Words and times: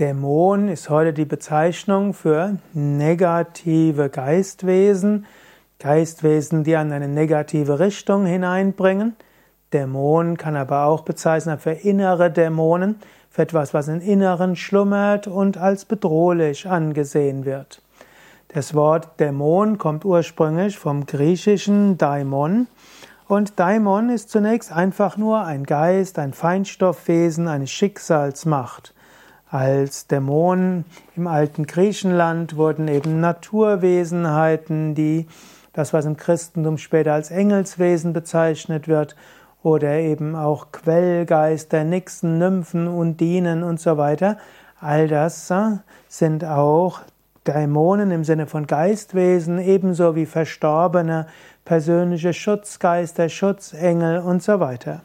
Dämon 0.00 0.66
ist 0.66 0.90
heute 0.90 1.12
die 1.12 1.24
Bezeichnung 1.24 2.14
für 2.14 2.56
negative 2.72 4.08
Geistwesen, 4.08 5.24
Geistwesen, 5.78 6.64
die 6.64 6.74
an 6.74 6.90
eine 6.90 7.06
negative 7.06 7.78
Richtung 7.78 8.26
hineinbringen. 8.26 9.14
Dämon 9.72 10.36
kann 10.36 10.56
aber 10.56 10.86
auch 10.86 11.02
bezeichnen 11.02 11.60
für 11.60 11.70
innere 11.70 12.32
Dämonen, 12.32 12.96
für 13.30 13.42
etwas, 13.42 13.72
was 13.72 13.86
im 13.86 14.00
Inneren 14.00 14.56
schlummert 14.56 15.28
und 15.28 15.58
als 15.58 15.84
bedrohlich 15.84 16.68
angesehen 16.68 17.44
wird. 17.44 17.80
Das 18.48 18.74
Wort 18.74 19.20
Dämon 19.20 19.78
kommt 19.78 20.04
ursprünglich 20.04 20.76
vom 20.76 21.06
griechischen 21.06 21.98
Daimon 21.98 22.66
und 23.28 23.60
Daimon 23.60 24.10
ist 24.10 24.28
zunächst 24.28 24.72
einfach 24.72 25.16
nur 25.16 25.44
ein 25.44 25.62
Geist, 25.62 26.18
ein 26.18 26.32
Feinstoffwesen, 26.32 27.46
eine 27.46 27.68
Schicksalsmacht. 27.68 28.93
Als 29.54 30.08
Dämonen 30.08 30.84
im 31.14 31.28
alten 31.28 31.64
Griechenland 31.66 32.56
wurden 32.56 32.88
eben 32.88 33.20
Naturwesenheiten, 33.20 34.96
die 34.96 35.28
das, 35.72 35.92
was 35.92 36.06
im 36.06 36.16
Christentum 36.16 36.76
später 36.76 37.12
als 37.12 37.30
Engelswesen 37.30 38.12
bezeichnet 38.12 38.88
wird, 38.88 39.14
oder 39.62 39.92
eben 39.92 40.34
auch 40.34 40.72
Quellgeister, 40.72 41.84
Nixen, 41.84 42.36
Nymphen, 42.36 42.88
Undinen 42.88 43.62
und 43.62 43.78
so 43.78 43.96
weiter. 43.96 44.38
All 44.80 45.06
das 45.06 45.48
äh, 45.52 45.76
sind 46.08 46.44
auch 46.44 47.02
Dämonen 47.46 48.10
im 48.10 48.24
Sinne 48.24 48.48
von 48.48 48.66
Geistwesen, 48.66 49.60
ebenso 49.60 50.16
wie 50.16 50.26
verstorbene 50.26 51.28
persönliche 51.64 52.32
Schutzgeister, 52.32 53.28
Schutzengel 53.28 54.18
und 54.18 54.42
so 54.42 54.58
weiter. 54.58 55.02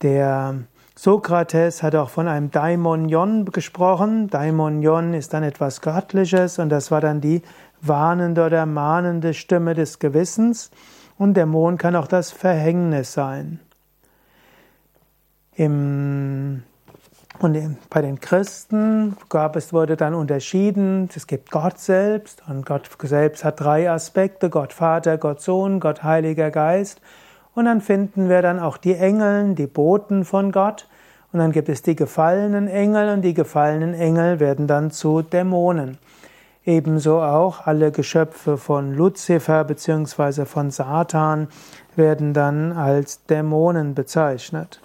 Der 0.00 0.58
Sokrates 0.94 1.82
hat 1.82 1.94
auch 1.94 2.10
von 2.10 2.28
einem 2.28 2.50
Daimonion 2.50 3.46
gesprochen. 3.46 4.28
Daimonion 4.28 5.14
ist 5.14 5.32
dann 5.32 5.42
etwas 5.42 5.80
Göttliches 5.80 6.58
und 6.58 6.68
das 6.68 6.90
war 6.90 7.00
dann 7.00 7.20
die 7.20 7.42
warnende 7.80 8.44
oder 8.44 8.66
mahnende 8.66 9.34
Stimme 9.34 9.74
des 9.74 9.98
Gewissens. 9.98 10.70
Und 11.18 11.34
Dämon 11.34 11.78
kann 11.78 11.96
auch 11.96 12.06
das 12.06 12.30
Verhängnis 12.30 13.12
sein. 13.12 13.60
Im 15.54 16.62
und 17.38 17.76
bei 17.90 18.02
den 18.02 18.20
Christen 18.20 19.16
gab 19.28 19.56
es, 19.56 19.72
wurde 19.72 19.96
dann 19.96 20.14
unterschieden, 20.14 21.08
es 21.14 21.26
gibt 21.26 21.50
Gott 21.50 21.78
selbst 21.78 22.42
und 22.46 22.64
Gott 22.64 22.88
selbst 23.02 23.42
hat 23.42 23.58
drei 23.58 23.90
Aspekte, 23.90 24.48
Gott 24.48 24.72
Vater, 24.72 25.18
Gott 25.18 25.40
Sohn, 25.40 25.80
Gott 25.80 26.04
Heiliger 26.04 26.52
Geist. 26.52 27.00
Und 27.54 27.66
dann 27.66 27.80
finden 27.80 28.28
wir 28.28 28.42
dann 28.42 28.58
auch 28.58 28.76
die 28.76 28.94
Engeln, 28.94 29.54
die 29.54 29.66
Boten 29.66 30.24
von 30.24 30.52
Gott. 30.52 30.88
Und 31.32 31.38
dann 31.38 31.52
gibt 31.52 31.68
es 31.68 31.82
die 31.82 31.96
gefallenen 31.96 32.68
Engel 32.68 33.10
und 33.10 33.22
die 33.22 33.34
gefallenen 33.34 33.94
Engel 33.94 34.40
werden 34.40 34.66
dann 34.66 34.90
zu 34.90 35.22
Dämonen. 35.22 35.98
Ebenso 36.64 37.20
auch 37.20 37.66
alle 37.66 37.90
Geschöpfe 37.90 38.56
von 38.56 38.94
Luzifer 38.94 39.64
bzw. 39.64 40.44
von 40.44 40.70
Satan 40.70 41.48
werden 41.96 42.34
dann 42.34 42.72
als 42.72 43.24
Dämonen 43.26 43.94
bezeichnet. 43.94 44.80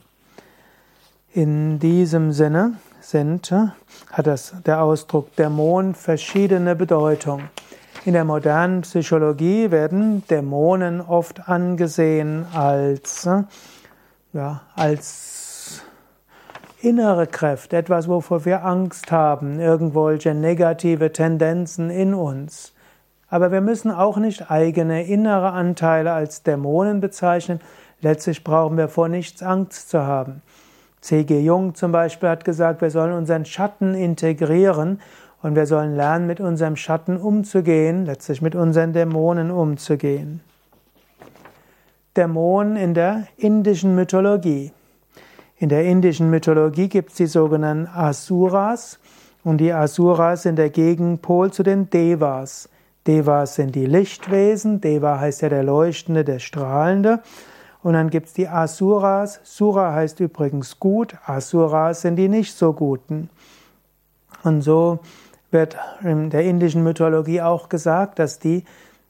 In 1.34 1.78
diesem 1.78 2.32
Sinne 2.32 2.78
sind, 3.00 3.52
hat 3.52 4.28
das, 4.28 4.56
der 4.66 4.82
Ausdruck 4.82 5.36
Dämon 5.36 5.94
verschiedene 5.94 6.76
Bedeutungen. 6.76 7.50
In 8.06 8.14
der 8.14 8.24
modernen 8.24 8.82
Psychologie 8.82 9.72
werden 9.72 10.24
Dämonen 10.28 11.02
oft 11.02 11.50
angesehen 11.50 12.46
als, 12.54 13.28
ja, 14.34 14.62
als 14.76 15.84
innere 16.82 17.28
Kräfte, 17.28 17.78
etwas, 17.78 18.08
wovor 18.08 18.46
wir 18.46 18.64
Angst 18.64 19.12
haben, 19.12 19.60
irgendwelche 19.60 20.34
negative 20.34 21.12
Tendenzen 21.12 21.90
in 21.90 22.14
uns. 22.14 22.74
Aber 23.30 23.52
wir 23.52 23.62
müssen 23.62 23.92
auch 23.92 24.18
nicht 24.18 24.50
eigene 24.50 25.06
innere 25.06 25.52
Anteile 25.52 26.14
als 26.14 26.44
Dämonen 26.44 27.02
bezeichnen. 27.02 27.60
Letztlich 28.02 28.44
brauchen 28.44 28.78
wir 28.78 28.88
vor 28.88 29.10
nichts 29.10 29.44
Angst 29.44 29.90
zu 29.90 30.04
haben. 30.04 30.42
C.G. 31.02 31.40
Jung 31.42 31.76
zum 31.76 31.92
Beispiel 31.92 32.30
hat 32.30 32.46
gesagt, 32.46 32.82
wir 32.82 32.90
sollen 32.90 33.14
unseren 33.14 33.46
Schatten 33.46 33.94
integrieren 33.94 35.02
und 35.42 35.56
wir 35.56 35.66
sollen 35.66 35.96
lernen, 35.96 36.28
mit 36.28 36.40
unserem 36.40 36.76
Schatten 36.76 37.18
umzugehen, 37.18 38.06
letztlich 38.06 38.42
mit 38.42 38.56
unseren 38.56 38.94
Dämonen 38.94 39.52
umzugehen. 39.52 40.42
Dämonen 42.16 42.76
in 42.76 42.94
der 42.94 43.28
indischen 43.38 43.96
Mythologie. 43.96 44.72
In 45.58 45.70
der 45.70 45.86
indischen 45.86 46.30
Mythologie 46.30 46.88
gibt 46.88 47.12
es 47.12 47.18
die 47.18 47.28
sogenannten 47.28 47.88
Asuras 47.88 49.00
und 49.44 49.60
die 49.60 49.74
Asuras 49.74 50.44
sind 50.44 50.58
der 50.58 50.70
Gegenpol 50.70 51.52
zu 51.52 51.64
den 51.64 51.90
Devas. 51.90 52.70
Devas 53.06 53.56
sind 53.56 53.76
die 53.76 53.86
Lichtwesen, 53.86 54.82
Deva 54.82 55.20
heißt 55.20 55.42
ja 55.42 55.50
der 55.50 55.64
Leuchtende, 55.64 56.24
der 56.24 56.40
Strahlende 56.40 57.22
und 57.84 57.94
dann 57.94 58.10
gibt 58.10 58.28
es 58.28 58.34
die 58.34 58.48
Asuras. 58.48 59.40
Sura 59.44 59.94
heißt 59.94 60.20
übrigens 60.20 60.80
gut, 60.80 61.16
Asuras 61.26 62.02
sind 62.02 62.18
die 62.18 62.28
nicht 62.28 62.54
so 62.54 62.74
guten. 62.74 63.30
Und 64.44 64.62
so 64.62 65.00
wird 65.52 65.78
in 66.04 66.30
der 66.30 66.44
indischen 66.44 66.84
Mythologie 66.84 67.42
auch 67.42 67.70
gesagt, 67.70 68.20
dass 68.20 68.40
die 68.40 68.64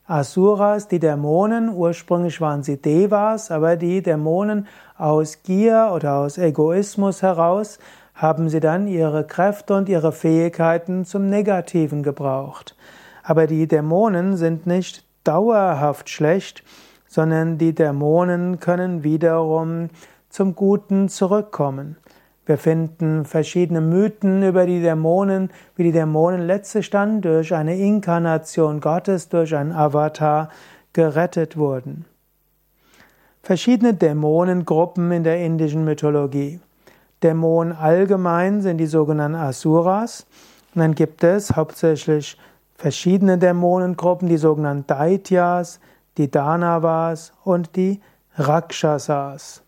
Asuras, 0.05 0.87
die 0.87 0.99
Dämonen, 0.99 1.69
ursprünglich 1.69 2.39
waren 2.39 2.63
sie 2.63 2.77
Devas, 2.77 3.51
aber 3.51 3.75
die 3.75 4.01
Dämonen 4.01 4.67
aus 4.97 5.43
Gier 5.43 5.91
oder 5.93 6.15
aus 6.15 6.37
Egoismus 6.37 7.21
heraus 7.21 7.77
haben 8.15 8.49
sie 8.49 8.59
dann 8.59 8.87
ihre 8.87 9.25
Kräfte 9.25 9.75
und 9.75 9.89
ihre 9.89 10.11
Fähigkeiten 10.11 11.05
zum 11.05 11.29
Negativen 11.29 12.03
gebraucht. 12.03 12.75
Aber 13.21 13.47
die 13.47 13.67
Dämonen 13.67 14.37
sind 14.37 14.65
nicht 14.65 15.03
dauerhaft 15.25 16.09
schlecht, 16.09 16.63
sondern 17.07 17.57
die 17.57 17.75
Dämonen 17.75 18.59
können 18.61 19.03
wiederum 19.03 19.89
zum 20.29 20.55
Guten 20.55 21.09
zurückkommen. 21.09 21.97
Wir 22.47 22.57
finden 22.57 23.25
verschiedene 23.25 23.81
Mythen 23.81 24.41
über 24.41 24.65
die 24.65 24.81
Dämonen, 24.81 25.49
wie 25.75 25.83
die 25.83 25.91
Dämonen 25.91 26.47
letztlich 26.47 26.89
dann 26.89 27.19
durch 27.19 27.53
eine 27.53 27.75
Inkarnation 27.77 28.79
Gottes, 28.79 29.27
durch 29.27 29.53
einen 29.53 29.73
Avatar 29.73 30.47
gerettet 30.93 31.57
wurden. 31.57 32.05
Verschiedene 33.43 33.93
Dämonengruppen 33.93 35.11
in 35.11 35.25
der 35.25 35.43
indischen 35.43 35.83
Mythologie. 35.83 36.61
Dämonen 37.21 37.73
allgemein 37.73 38.61
sind 38.61 38.77
die 38.77 38.85
sogenannten 38.87 39.35
Asuras. 39.35 40.25
Und 40.73 40.79
dann 40.79 40.95
gibt 40.95 41.25
es 41.25 41.53
hauptsächlich 41.53 42.37
verschiedene 42.75 43.37
Dämonengruppen, 43.37 44.29
die 44.29 44.37
sogenannten 44.37 44.87
Daityas, 44.87 45.81
die 46.17 46.31
Danavas 46.31 47.33
und 47.43 47.75
die 47.75 47.99
Rakshasas. 48.37 49.63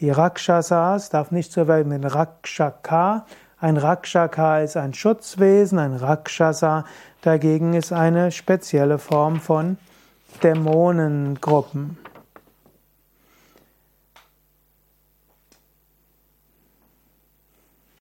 Die 0.00 0.10
Rakshasas 0.10 1.08
darf 1.08 1.30
nicht 1.30 1.52
so 1.52 1.68
werden 1.68 1.88
mit 1.88 2.14
Rakshaka. 2.14 3.24
Ein 3.58 3.78
Rakshaka 3.78 4.60
ist 4.60 4.76
ein 4.76 4.92
Schutzwesen, 4.92 5.78
ein 5.78 5.94
Rakshasa 5.94 6.84
dagegen 7.22 7.72
ist 7.72 7.92
eine 7.92 8.30
spezielle 8.30 8.98
Form 8.98 9.40
von 9.40 9.78
Dämonengruppen. 10.42 11.96